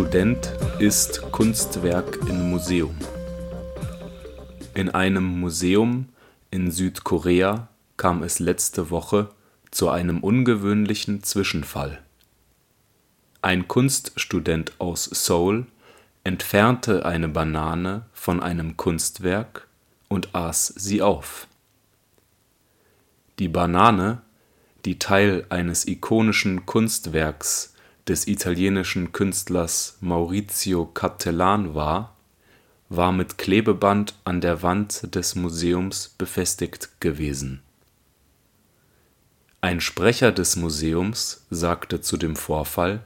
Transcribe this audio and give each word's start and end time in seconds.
Student 0.00 0.50
ist 0.78 1.20
Kunstwerk 1.30 2.20
im 2.26 2.48
Museum. 2.48 2.96
In 4.72 4.88
einem 4.88 5.24
Museum 5.40 6.08
in 6.50 6.70
Südkorea 6.70 7.68
kam 7.98 8.22
es 8.22 8.38
letzte 8.38 8.88
Woche 8.88 9.28
zu 9.70 9.90
einem 9.90 10.20
ungewöhnlichen 10.20 11.22
Zwischenfall. 11.22 12.00
Ein 13.42 13.68
Kunststudent 13.68 14.72
aus 14.78 15.04
Seoul 15.04 15.66
entfernte 16.24 17.04
eine 17.04 17.28
Banane 17.28 18.06
von 18.14 18.42
einem 18.42 18.78
Kunstwerk 18.78 19.68
und 20.08 20.34
aß 20.34 20.68
sie 20.78 21.02
auf. 21.02 21.46
Die 23.38 23.48
Banane 23.48 24.22
die 24.86 24.98
Teil 24.98 25.44
eines 25.50 25.86
ikonischen 25.86 26.64
Kunstwerks 26.64 27.74
des 28.08 28.26
italienischen 28.26 29.12
Künstlers 29.12 29.98
Maurizio 30.00 30.86
Cattelan 30.86 31.74
war, 31.74 32.16
war 32.88 33.12
mit 33.12 33.38
Klebeband 33.38 34.14
an 34.24 34.40
der 34.40 34.62
Wand 34.62 35.14
des 35.14 35.36
Museums 35.36 36.08
befestigt 36.08 37.00
gewesen. 37.00 37.62
Ein 39.60 39.80
Sprecher 39.80 40.32
des 40.32 40.56
Museums 40.56 41.46
sagte 41.50 42.00
zu 42.00 42.16
dem 42.16 42.34
Vorfall, 42.34 43.02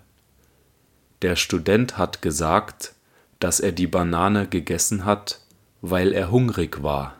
der 1.22 1.36
Student 1.36 1.98
hat 1.98 2.22
gesagt, 2.22 2.94
dass 3.40 3.61
er 3.61 3.72
die 3.72 3.86
Banane 3.86 4.46
gegessen 4.46 5.05
hat, 5.05 5.40
weil 5.80 6.12
er 6.12 6.30
hungrig 6.30 6.83
war. 6.83 7.16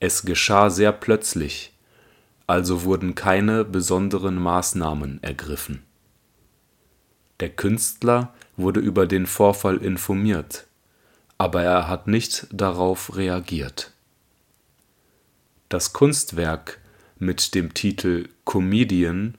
Es 0.00 0.22
geschah 0.22 0.68
sehr 0.68 0.92
plötzlich, 0.92 1.72
also 2.46 2.82
wurden 2.82 3.14
keine 3.14 3.64
besonderen 3.64 4.34
Maßnahmen 4.34 5.22
ergriffen. 5.22 5.84
Der 7.40 7.50
Künstler 7.50 8.32
wurde 8.56 8.80
über 8.80 9.06
den 9.06 9.26
Vorfall 9.26 9.78
informiert, 9.78 10.66
aber 11.38 11.62
er 11.62 11.88
hat 11.88 12.06
nicht 12.06 12.46
darauf 12.52 13.16
reagiert. 13.16 13.92
Das 15.68 15.92
Kunstwerk 15.92 16.78
mit 17.18 17.54
dem 17.54 17.72
Titel 17.74 18.28
Comedian 18.44 19.38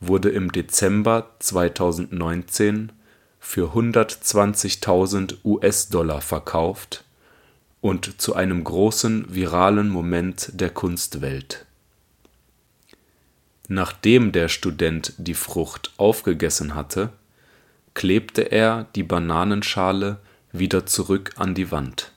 wurde 0.00 0.28
im 0.30 0.52
Dezember 0.52 1.30
2019 1.40 2.92
für 3.40 3.74
120.000 3.74 5.38
US-Dollar 5.44 6.20
verkauft 6.20 7.04
und 7.80 8.20
zu 8.20 8.34
einem 8.34 8.64
großen 8.64 9.34
viralen 9.34 9.88
Moment 9.88 10.50
der 10.54 10.70
Kunstwelt 10.70 11.66
Nachdem 13.68 14.32
der 14.32 14.48
Student 14.48 15.14
die 15.18 15.34
Frucht 15.34 15.92
aufgegessen 15.96 16.74
hatte, 16.74 17.12
klebte 17.94 18.42
er 18.42 18.86
die 18.94 19.02
Bananenschale 19.02 20.18
wieder 20.52 20.86
zurück 20.86 21.32
an 21.36 21.54
die 21.54 21.70
Wand. 21.72 22.12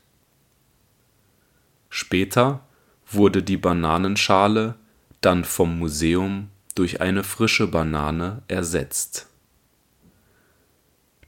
Später 1.90 2.62
wurde 3.08 3.42
die 3.42 3.58
Bananenschale 3.58 4.76
dann 5.22 5.44
vom 5.44 5.80
Museum 5.80 6.50
durch 6.76 7.02
eine 7.02 7.24
frische 7.24 7.68
Banane 7.68 8.44
ersetzt. 8.48 9.28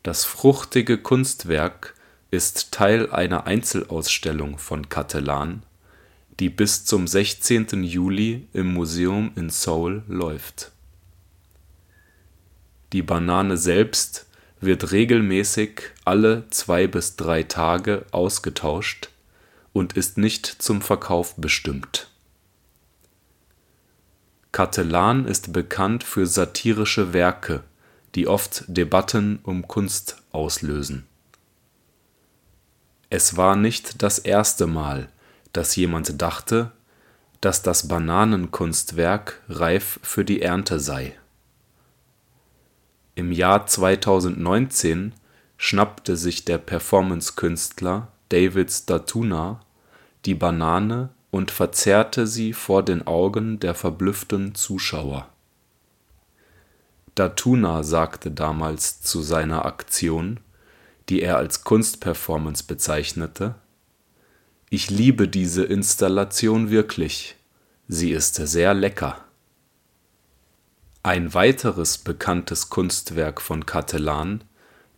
Das 0.03 0.23
fruchtige 0.23 0.97
Kunstwerk 0.97 1.95
ist 2.29 2.71
Teil 2.71 3.11
einer 3.11 3.47
Einzelausstellung 3.47 4.57
von 4.57 4.87
Cattelan 4.87 5.63
die 6.41 6.49
bis 6.49 6.85
zum 6.85 7.05
16. 7.05 7.83
Juli 7.83 8.47
im 8.51 8.73
Museum 8.73 9.31
in 9.35 9.51
Seoul 9.51 10.01
läuft. 10.07 10.71
Die 12.93 13.03
Banane 13.03 13.57
selbst 13.57 14.25
wird 14.59 14.91
regelmäßig 14.91 15.83
alle 16.03 16.49
zwei 16.49 16.87
bis 16.87 17.15
drei 17.15 17.43
Tage 17.43 18.07
ausgetauscht 18.09 19.09
und 19.71 19.93
ist 19.93 20.17
nicht 20.17 20.47
zum 20.47 20.81
Verkauf 20.81 21.35
bestimmt. 21.35 22.09
Cattelan 24.51 25.27
ist 25.27 25.53
bekannt 25.53 26.03
für 26.03 26.25
satirische 26.25 27.13
Werke, 27.13 27.63
die 28.15 28.27
oft 28.27 28.63
Debatten 28.65 29.37
um 29.43 29.67
Kunst 29.67 30.17
auslösen. 30.31 31.05
Es 33.11 33.37
war 33.37 33.55
nicht 33.55 34.01
das 34.01 34.17
erste 34.17 34.65
Mal 34.65 35.07
dass 35.53 35.75
jemand 35.75 36.21
dachte, 36.21 36.71
dass 37.41 37.63
das 37.63 37.87
Bananenkunstwerk 37.87 39.41
reif 39.49 39.99
für 40.03 40.23
die 40.23 40.41
Ernte 40.41 40.79
sei. 40.79 41.17
Im 43.15 43.31
Jahr 43.31 43.65
2019 43.65 45.13
schnappte 45.57 46.15
sich 46.15 46.45
der 46.45 46.57
Performance-Künstler 46.57 48.07
David 48.29 48.71
Statuna 48.71 49.61
die 50.25 50.35
Banane 50.35 51.09
und 51.31 51.51
verzehrte 51.51 52.27
sie 52.27 52.53
vor 52.53 52.83
den 52.83 53.05
Augen 53.07 53.59
der 53.59 53.73
verblüfften 53.73 54.55
Zuschauer. 54.55 55.27
Datuna 57.15 57.83
sagte 57.83 58.31
damals 58.31 59.01
zu 59.01 59.21
seiner 59.21 59.65
Aktion, 59.65 60.39
die 61.09 61.21
er 61.21 61.37
als 61.37 61.63
Kunstperformance 61.63 62.63
bezeichnete 62.63 63.55
ich 64.73 64.89
liebe 64.89 65.27
diese 65.27 65.65
Installation 65.65 66.71
wirklich. 66.71 67.35
Sie 67.89 68.11
ist 68.11 68.35
sehr 68.35 68.73
lecker. 68.73 69.25
Ein 71.03 71.33
weiteres 71.33 71.97
bekanntes 71.97 72.69
Kunstwerk 72.69 73.41
von 73.41 73.65
Cattelan 73.65 74.45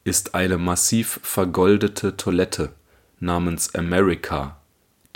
ist 0.03 0.35
eine 0.35 0.59
massiv 0.59 1.19
vergoldete 1.23 2.15
Toilette 2.17 2.71
namens 3.19 3.73
America, 3.73 4.61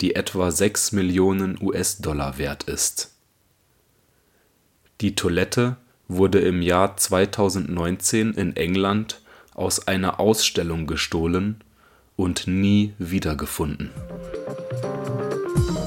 die 0.00 0.16
etwa 0.16 0.50
6 0.50 0.90
Millionen 0.90 1.56
US-Dollar 1.62 2.36
wert 2.38 2.64
ist. 2.64 3.14
Die 5.00 5.14
Toilette 5.14 5.76
wurde 6.08 6.40
im 6.40 6.62
Jahr 6.62 6.96
2019 6.96 8.34
in 8.34 8.56
England 8.56 9.20
aus 9.54 9.86
einer 9.86 10.18
Ausstellung 10.18 10.88
gestohlen 10.88 11.62
und 12.18 12.48
nie 12.48 12.92
wiedergefunden. 12.98 13.90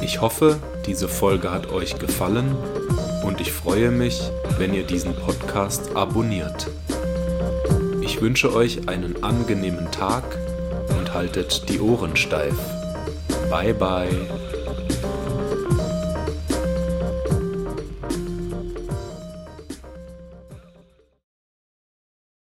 Ich 0.01 0.21
hoffe, 0.21 0.59
diese 0.87 1.09
Folge 1.09 1.51
hat 1.51 1.69
euch 1.69 1.99
gefallen 1.99 2.55
und 3.23 3.41
ich 3.41 3.51
freue 3.51 3.91
mich, 3.91 4.21
wenn 4.57 4.73
ihr 4.73 4.83
diesen 4.83 5.13
Podcast 5.13 5.95
abonniert. 5.95 6.71
Ich 8.01 8.21
wünsche 8.21 8.55
euch 8.55 8.87
einen 8.87 9.23
angenehmen 9.23 9.91
Tag 9.91 10.23
und 10.97 11.13
haltet 11.13 11.69
die 11.69 11.81
Ohren 11.81 12.15
steif. 12.15 12.55
Bye 13.49 13.73
bye. 13.73 14.09